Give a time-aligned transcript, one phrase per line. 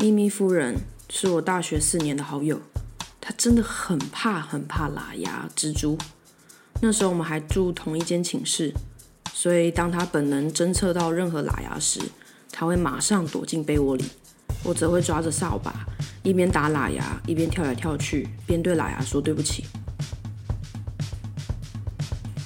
[0.00, 0.76] 咪咪夫人
[1.10, 2.60] 是我大学四年的好友，
[3.20, 5.98] 她真的很怕很怕喇牙蜘蛛。
[6.80, 8.72] 那时候我们还住同一间寝室，
[9.32, 12.00] 所以当她本能侦测到任何喇牙时，
[12.52, 14.04] 她会马上躲进被窝里。
[14.62, 15.84] 我则会抓着扫把，
[16.22, 19.64] 一边打喇牙，一边跳来跳去，边对喇牙说对不起。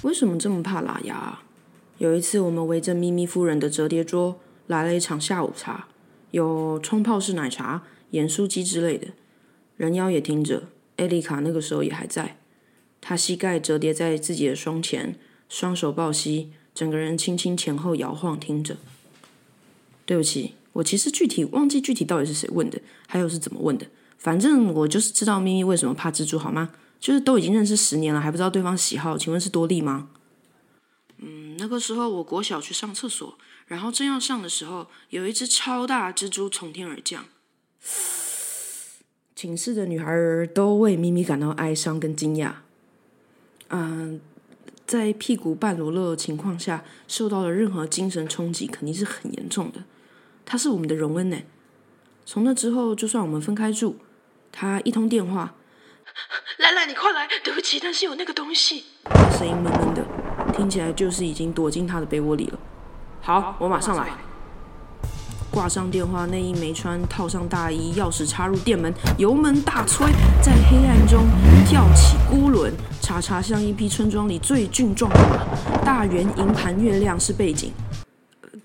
[0.00, 1.38] 为什么这么怕喇牙？
[1.98, 5.88] 有一次，我们围着咪咪夫人的折叠桌来了一场下午茶，
[6.32, 9.08] 有冲泡式奶茶、盐酥鸡之类的。
[9.76, 10.64] 人妖也听着，
[10.96, 12.36] 艾丽卡那个时候也还在。
[13.00, 15.16] 她膝盖折叠在自己的双前，
[15.48, 18.76] 双手抱膝，整个人轻轻前后摇晃，听着。
[20.04, 20.54] 对不起。
[20.74, 23.86] 我其实具体忘记具体到底是谁问的，还有是怎么问的。
[24.16, 26.70] 反正我就是知道咪咪为什么怕蜘蛛，好吗？
[26.98, 30.08] 就是都已经认识十年了，还不知道对方喜好，请问是多利吗？
[31.24, 37.24] 嗯，那个时候我国小去上厕所，然后正要上的时候，有一只超大蜘蛛从天而降。
[39.36, 42.52] 寝室的女孩儿都为咪咪感到哀伤跟惊讶。
[43.68, 44.20] 嗯，
[44.84, 49.84] 在屁股半裸露的情况下，受到了任何精神冲击，肯定是很严重的。
[50.44, 51.38] 他是我们的荣恩呢。
[52.26, 53.96] 从那之后，就算我们分开住，
[54.50, 55.54] 他一通电话，
[56.58, 57.28] 兰兰，你快来！
[57.42, 58.84] 对不起，但是有那个东西。
[59.38, 60.06] 声音闷闷的，
[60.52, 62.58] 听起来就是已经躲进他的被窝里了。
[63.20, 64.10] 好，我马上来。
[65.50, 70.06] 挂上电话，内衣没穿，套上大衣，钥匙插入店门，油门大吹，
[70.42, 71.26] 在黑暗中
[71.66, 77.70] 跳起孤轮，查查像一匹村庄里最俊壮的马，大圆银盘月亮是背景。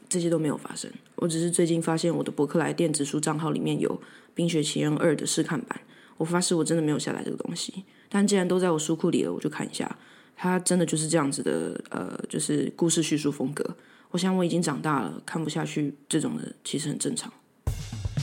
[0.07, 3.89] 这些都没有发生，我只是最近发现我的博客来电子书账号里面有
[4.33, 5.81] 《冰雪奇缘二》的试看版，
[6.15, 7.83] 我发誓我真的没有下载这个东西。
[8.07, 9.93] 但既然都在我书库里了，我就看一下。
[10.39, 13.75] 他真的就是这样子的，呃，就是故事叙述风格。
[14.11, 17.33] 我想我已经长大了，看不下去这种的，其实很正常。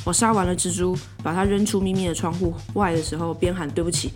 [0.07, 4.13] 我杀完了蜘蛛，把它扔出咪咪的窗户外的时候，边喊对不起，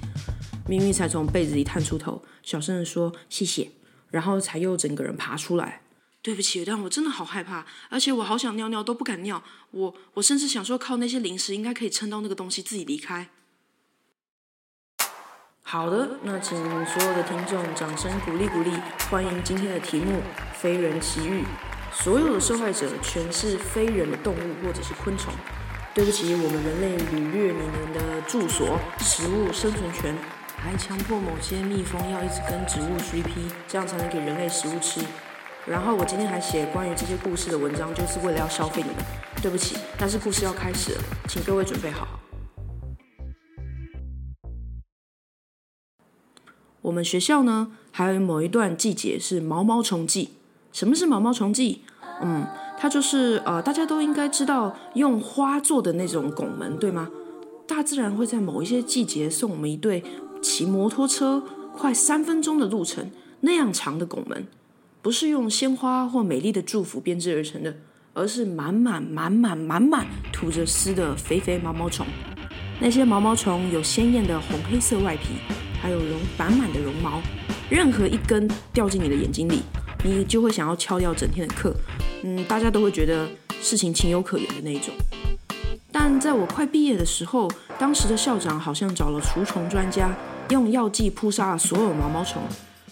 [0.68, 3.68] 咪咪才从被子里探出头，小声的说谢谢，
[4.10, 5.82] 然后才又整个人爬出来。
[6.22, 9.42] 对不起，但我真的好害怕，而且我好想尿尿都不敢尿。
[9.72, 13.28] 我我甚至想说，靠那些零食应该可以撑到那个东西自己离开。
[15.70, 16.56] 好的，那请
[16.86, 18.72] 所有的听众掌声鼓励鼓励，
[19.10, 20.16] 欢迎今天的题目
[20.54, 21.42] 《非人奇遇》。
[21.92, 25.30] 所有的受害者全是非人的动物或者是昆虫。
[25.92, 30.16] 对不起，我们人类掳掠你们的住所、食物、生存权，
[30.56, 35.02] 还强迫某些蜜蜂要一直跟植物 CP，这样才能给人类食物吃。
[35.66, 39.04] 然后我今天还写关于这些故事的文章，就是为了要消费你们。
[39.42, 42.08] 对不起，但是故事要开始了，请各位准备好。
[46.88, 50.30] 我们学校呢，还有某一段季节是毛毛虫季。
[50.72, 51.82] 什么是毛毛虫季？
[52.22, 52.46] 嗯，
[52.78, 57.10] 它就是呃，大家都应该知道用花做的那种拱门，对吗？
[57.66, 60.02] 大自然会在某一些季节送我们一对
[60.40, 61.42] 骑摩托车
[61.76, 63.10] 快三分钟的路程
[63.40, 64.46] 那样长的拱门。
[65.02, 67.76] 不是用鲜花或美丽的祝福编织而成的，
[68.14, 72.06] 而是满满满满满满吐着丝的肥肥毛毛虫。
[72.80, 75.34] 那些毛毛虫有鲜艳的红黑色外皮，
[75.80, 77.20] 还有绒满满的绒毛。
[77.70, 79.60] 任何一根掉进你的眼睛里，
[80.04, 81.74] 你就会想要敲掉整天的课。
[82.22, 83.28] 嗯，大家都会觉得
[83.60, 84.94] 事情情有可原的那一种。
[85.90, 90.16] 但在我快毕业的时候，当时的校长好像找了除虫专家，
[90.50, 92.42] 用药剂扑杀了所有毛毛虫。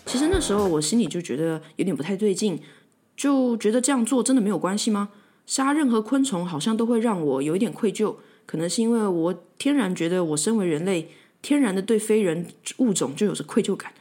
[0.05, 2.61] 其实那时候我心里就觉得有点不太对劲，
[3.17, 5.09] 就觉得这样做真的没有关系吗？
[5.47, 8.17] 杀任何昆虫好像都会让我有一点愧疚，
[8.47, 11.11] 可能是因为我天然觉得我身为人类，
[11.47, 12.45] 天然的对非人
[12.79, 13.93] 物种就有着愧疚感。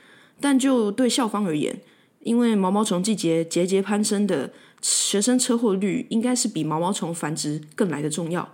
[0.42, 1.80] 但就对校方而言，
[2.22, 4.52] 因为毛毛虫季节节节攀升的
[4.82, 8.50] 学生车祸率，应该是比毛毛虫繁殖更来的重要。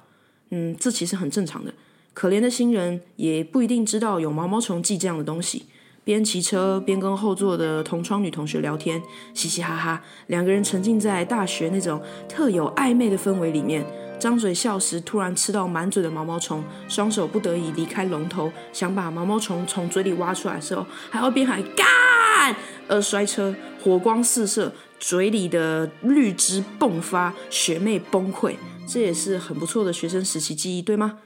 [0.49, 1.73] 嗯，这其实很正常的。
[2.13, 5.67] 可怜的新人也不一定知道有毛毛虫季这样的东西。
[6.03, 9.01] 边骑车边跟后座的同窗女同学聊天，
[9.33, 13.85] 嘻嘻哈哈，两个人沉浸在大学那种特有暧昧的氛围里面。
[14.21, 22.55] 张嘴笑时，突然吃到满嘴的毛毛虫，双手不得已离开龙头，想把毛毛虫从嘴里挖出来的时候，还要边喊干，
[22.87, 28.53] 而摔车，火光四射，嘴里的绿汁迸发，学妹崩溃。
[28.87, 31.17] 这也是很不错的学生时期记忆，对吗？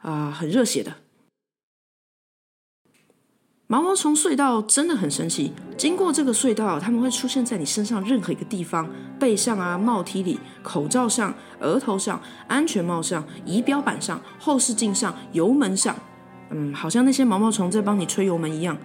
[0.00, 0.92] 啊，很热血的。
[3.66, 5.50] 毛毛虫隧道真的很神奇。
[5.76, 8.86] 经过这个隧道，它们会出现在你身上任何一个地方：
[9.18, 15.96] 背上啊、帽梯里、口罩上、额头上、安全帽上、仪表板上、后视镜上、油门上。
[16.50, 18.76] 嗯，好像那些毛毛虫在帮你吹油门一样。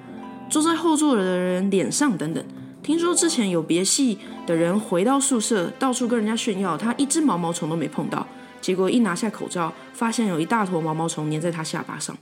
[0.49, 2.43] 坐在后座的人脸上等等。
[2.81, 4.17] 听说之前有别系
[4.47, 8.25] 的人回到宿舍，到处跟人家炫耀，他一只毛毛虫都没碰到。
[8.61, 12.15] 结果一拿下口罩，发现有一大坨毛毛虫粘在他下巴上。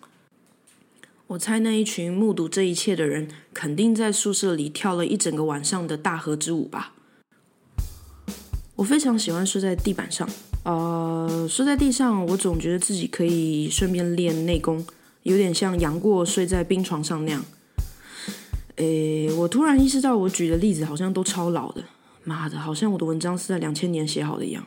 [1.28, 6.94] 我猜那一群目睹这一切的人，肯定在宿舍里跳了一整个晚上的大河之舞吧。
[8.78, 10.30] 我非常喜欢睡在地板上，
[10.64, 14.86] 呃，睡在地上，我总觉得自己可以顺便练内功，
[15.24, 17.44] 有点像杨过睡在冰床上那样。
[18.78, 21.84] 诶，我突然意识到，我举的例子好像都超老的，
[22.24, 24.66] 妈的，好像我的文章是在两千年写好的一样。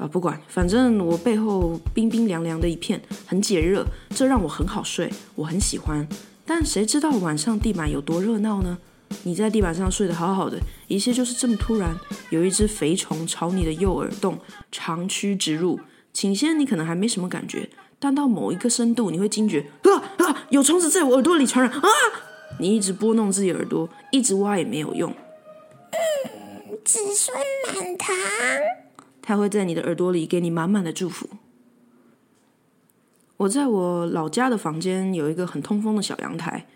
[0.00, 6.08] 啊，不管，反正我背后冰冰凉凉的一片，很解热，这让我很好睡，我很喜欢。
[6.46, 8.78] 但谁知道晚上地板有多热闹呢？
[9.24, 10.58] 你在地板上睡得好好的，
[10.88, 11.94] 一切就是这么突然，
[12.30, 14.38] 有一只肥虫朝你的右耳洞
[14.72, 15.78] 长驱直入。
[16.14, 17.68] 起先你可能还没什么感觉，
[17.98, 21.88] 但到某一个深度，你会惊觉，啊啊，有虫子在我耳朵里传染啊！
[22.58, 25.14] 你一直拨弄自己耳朵，一直挖也没有用。
[25.90, 27.36] 嗯，子孙
[27.74, 28.16] 满堂。
[29.30, 31.28] 它会在你的耳朵里给你满满的祝福。
[33.36, 36.66] 我在我老家的房间有一个很通风的小阳台，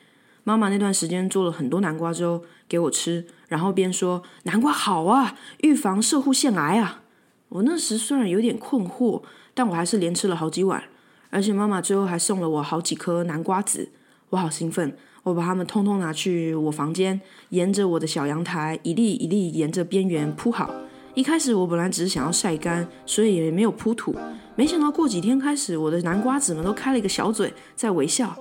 [0.44, 7.02] 妈妈那段时间做了很多南瓜粥给我吃，然后边说南瓜好啊，预防射护腺癌啊。
[7.48, 10.84] 我那时虽然有点困惑，但我还是连吃了好几碗，
[11.30, 13.90] 而且妈妈最后还送了我好几颗南瓜籽，
[14.30, 20.72] 我好兴奋，我把它们通通拿去我房间，沿着我的小阳台一粒一粒沿着边缘铺好。
[21.14, 24.14] 一开始我本来只是想要晒干，所以也没有铺土。
[24.56, 28.36] 没想到过几天开始，我的南瓜子们都开了一个小嘴，在微笑，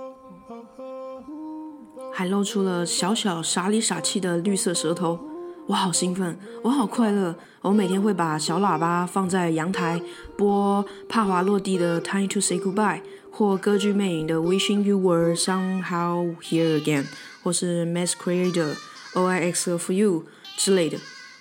[2.12, 5.20] 还露出了小小傻里傻气的绿色舌头。
[5.68, 7.36] 我好兴奋，我好快乐。
[7.62, 10.02] 我每天会把小喇叭放在阳台，
[10.36, 12.98] 播帕华洛蒂的《Time to Say Goodbye》，
[13.32, 17.04] 或歌剧魅影的《Wishing You Were Somehow Here Again》，
[17.44, 18.76] 或是 Mass Creator
[19.14, 20.24] O I X for You
[20.58, 20.98] 之类的。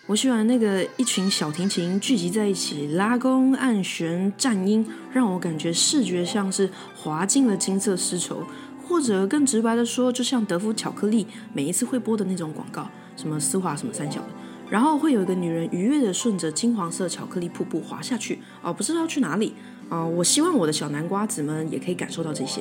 [0.09, 8.45] 我喜欢那个一群小提琴聚集在一起拉弓按弦颤音，让我感觉视觉像是滑进了金色丝绸，
[8.85, 14.29] 或者更直白的说，就像德芙巧克力每一次会播的那种广告，什么丝滑什么三小的，
[14.69, 19.55] 然后会有一个女人愉悦的顺着金黄色巧克力瀑布滑下去，哦，不知道去哪里
[19.89, 20.05] 啊！
[20.05, 22.61] 我希望我的小南瓜子们也可以感受到这些。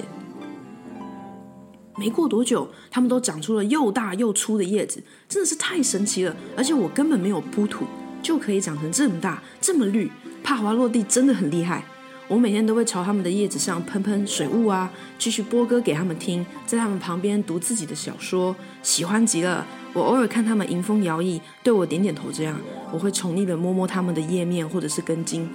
[1.97, 6.35] 没过多久，它们都长出了又大又粗的叶子，真的是太神奇了。
[6.55, 7.85] 而且我根本没有铺土，
[8.21, 10.11] 就可以长成这么大、这么绿。
[10.43, 11.83] 帕华落地真的很厉害。
[12.27, 14.89] 我每天都会朝它们的叶子上喷喷水雾啊，
[15.19, 19.67] 继续播歌给他们听，在他们旁边读自己的小说，喜欢极了。
[19.93, 22.57] 我偶尔看它们迎风摇曳，对我点点头，这样
[22.93, 25.49] 我会宠溺的摸摸它们的叶面或者是根茎。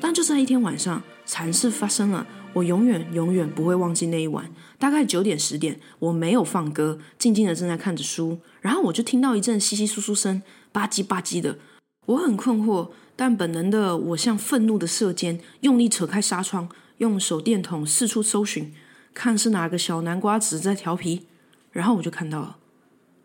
[0.00, 2.24] 但就在一天晚上，惨事发生了。
[2.56, 10.40] 我永远永远不会忘记那一晚，大概九点十点，我没有放歌，静静的正在看着书，然后我就听到一阵稀稀疏疏声，
[10.72, 11.58] 吧唧吧唧的。
[12.06, 16.66] 我很困惑，但本能的我像愤怒的射箭，用力扯开纱窗，
[16.96, 18.72] 用手电筒四处搜寻，
[19.12, 21.26] 看是哪个小南瓜子在调皮。
[21.72, 22.56] 然后我就看到了，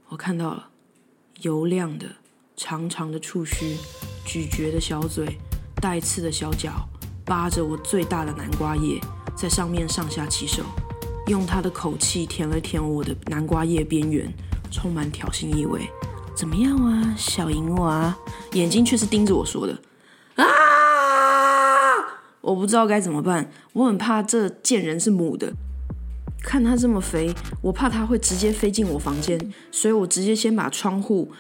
[0.10, 0.68] 我看到了
[1.44, 2.06] 油亮的、
[2.58, 3.78] 长长的触须，
[4.26, 5.38] 咀嚼的小嘴，
[5.76, 6.90] 带刺的小脚，
[7.24, 9.00] 扒着我最大的南瓜叶。
[9.42, 10.62] 在上面上下其手，
[11.26, 14.32] 用他的口气舔了舔我的南瓜叶边缘，
[14.70, 15.90] 充满挑衅意味。
[16.36, 18.16] 怎么样啊，小银娃？
[18.52, 19.76] 眼睛却是盯着我说的。
[20.36, 20.46] 啊！
[22.42, 25.52] 我不知道该怎么办，我很怕这贱人是母的。
[26.44, 27.34] 看他这么肥，
[27.64, 31.32] 我怕他会直接飞进我房间，所以我直接先把窗户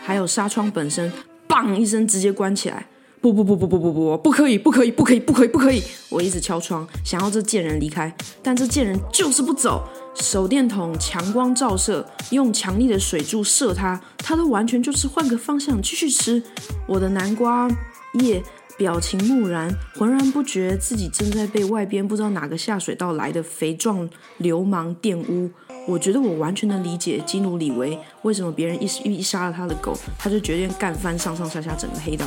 [0.00, 1.12] 还有纱窗本身，
[1.48, 2.86] 砰一声直接关起来。
[3.20, 5.82] 不不不不不不不，不可以不可以不可以不可以不可以！
[6.08, 9.82] 我一直敲窗，想要这贱人离开，但这贱人就是不走。
[10.14, 16.42] 手电筒强光照射，用强力的水柱射他，他都完全就是换个方向继续吃。
[16.86, 17.68] 我的南瓜
[18.14, 18.42] 叶
[18.76, 24.08] 表情木然，浑然不觉自己正在被外边不知道哪个下水道来的肥壮
[24.38, 25.50] 流氓玷污。
[25.86, 32.26] 我觉得我完全能理解基努里维为什么别人一一杀了他的狗，他就决定干翻上上下下整个黑道。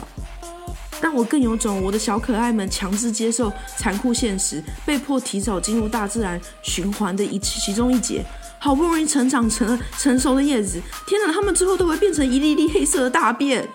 [1.02, 8.24] 让我更有种我的小可爱们强制接受残酷现实，被迫提早进入大自然循环的一其中一节，
[8.60, 13.68] 好不容易成长成了成熟的叶子，天哪，他们最后都会变成一粒粒黑色的大便。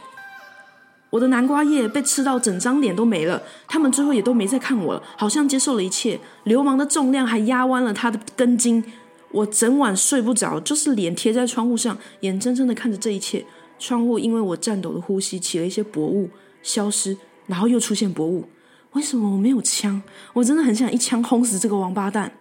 [1.11, 6.19] 我的南瓜叶被吃到整张脸都没了，他们最后也都没再看我了，好像接受了一切。
[6.45, 8.85] 流氓的重量还压弯了他的根茎，
[9.31, 13.45] 我整晚睡不着，就是脸贴在窗户上，眼睁睁的看着这一切。
[13.79, 16.29] 窗户因为我颤抖的呼吸起了一些薄雾。
[16.67, 18.49] 消失，然后又出现薄雾。
[18.93, 20.03] 为什么我没有枪？
[20.33, 22.33] 我真的很想一枪轰死这个王八蛋。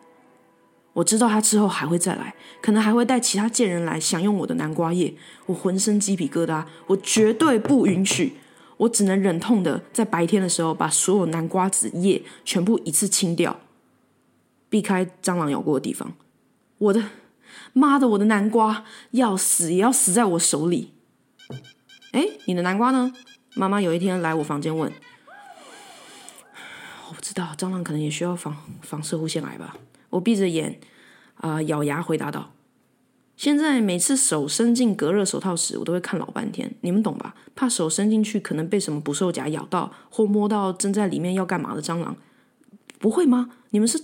[0.93, 5.13] 我知道他之后还会再来，可能还会带其他贱人来享用我的南瓜叶。
[5.45, 8.37] 我浑身鸡皮疙瘩，我绝对不允许。
[8.77, 13.59] 我只能忍痛的在白天的时候把所有南瓜子叶全部一次清掉，
[14.69, 16.13] 避开蟑螂咬过的地方。
[16.77, 17.03] 我的
[17.73, 20.93] 妈的，我的南瓜要死也要死在我手里。
[22.11, 23.13] 哎，你的南瓜呢？
[23.57, 24.91] 妈妈有一天来我房间问。
[27.07, 29.77] 我不知道，蟑螂可能也需要防防射护腺癌吧。
[30.09, 30.77] 我闭着眼，
[31.35, 32.51] 啊、咬牙回答道。
[33.37, 37.33] 现在每次手伸进隔热手套时，我都会看老半天，你们懂吧？
[37.55, 42.17] 怕手伸进去可能被什么捕兽夹咬到，或摸到正在里面要干嘛的蟑螂。
[42.99, 43.51] 不会吗？
[43.69, 44.01] 你们是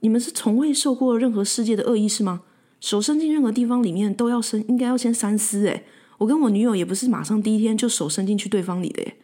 [0.00, 2.42] 你们是从未受过任何世界的恶意是吗？
[2.80, 5.84] 手伸进任何地方里面都要伸，应该要先三思诶。
[6.22, 9.16] 我跟我女友也不是马上第一天就手伸进去对方里的诶。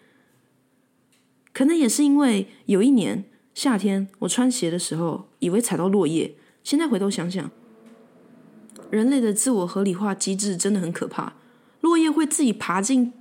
[1.53, 3.25] 可能也是因为有一年
[3.55, 7.51] 夏天我穿鞋的时候以为踩到落叶，现在回头想想。
[8.91, 11.35] 人类的自我合理化机制真的很可怕。
[11.81, 13.13] 落叶会自己爬进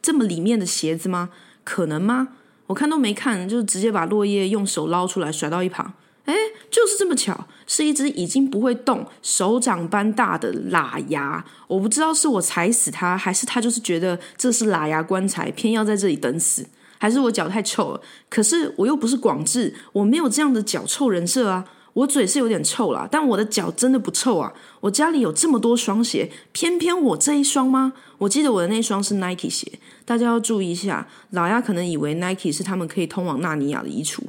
[0.00, 1.30] 这么里面的鞋子吗？
[1.64, 2.36] 可能吗？
[2.68, 5.94] 我看都没看，就直接把落叶用手捞出来甩到一旁。
[6.24, 6.34] 哎，
[6.70, 11.44] 就是这么巧，是一只已经不会动、手掌般大的喇牙。
[11.66, 16.66] 我不知道是我踩死它，还是它就是觉得这是喇牙棺材，偏要在这里等死，
[16.98, 18.00] 还是我脚太臭了？
[18.28, 21.64] 可是我又不是广智，我没有这样的脚臭人设啊。
[21.94, 24.50] 我嘴是有点臭啦，但我的脚真的不臭啊！
[24.80, 27.92] 我家里有这么多双鞋，偏偏我这一双吗？
[28.16, 29.70] 我记得我的那双是 Nike 鞋，
[30.06, 31.06] 大家要注意一下。
[31.32, 34.20] 老鸭可能以为 Nike 是他们可以通往纳尼亚的衣橱。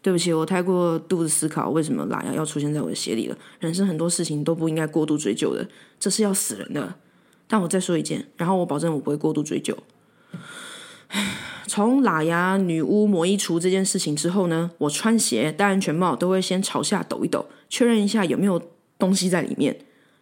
[0.00, 3.36] 对不起，我太过度的思考，为什么拉牙要出现在我的鞋里了？
[3.58, 6.94] 人生很多事情都不应该过度追究的，这是要死人的。
[7.46, 9.76] 但我再说一件，然后我保证我不会过度追究。
[11.66, 18.62] 从喇牙女巫魔衣橱这件事情之后呢，我穿鞋戴安全帽都会先朝下抖一抖，确认一下有没有
[18.98, 19.78] 东西在里面。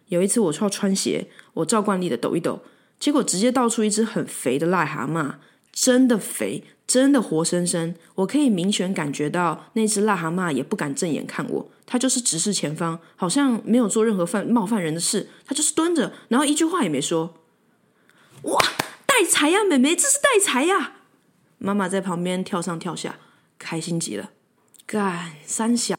[0.09, 2.61] 有一次我要穿鞋，我照惯例的抖一抖，
[2.99, 5.35] 结果直接倒出一只很肥的癞蛤蟆，
[5.73, 6.63] 真的肥，
[6.97, 7.95] 真的活生生。
[8.15, 17.35] 我可以明显感觉到那只癞蛤蟆也不敢正眼看我，它就是直视前方，好像没有做任何犯冒犯人的事，它就是蹲着，然后一句话也没说。
[18.45, 18.59] 哇，
[19.05, 20.95] 带财呀，妹妹，这是带财呀！
[21.59, 23.19] 妈妈在旁边跳上跳下，
[23.59, 24.31] 开心极了。
[24.87, 25.97] 干三小，